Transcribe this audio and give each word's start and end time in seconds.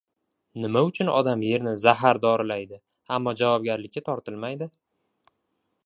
Nima 0.61 0.81
uchun 0.85 1.11
odam 1.17 1.43
yerni 1.47 1.73
zahar 1.83 2.21
dorilaydi— 2.25 2.81
ammo 3.19 3.35
javobgarlikka 3.43 4.05
tortilmaydi? 4.11 4.71